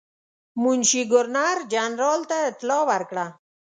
[0.61, 3.25] منشي ګورنر جنرال ته اطلاع ورکړه.